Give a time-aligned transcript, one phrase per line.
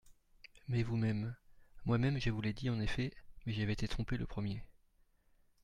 [0.67, 1.35] Mais, vous-même…
[1.85, 3.13] Moi-même, je vous l'ai dit, en effet,
[3.45, 4.63] mais j'avais été trompé le premier.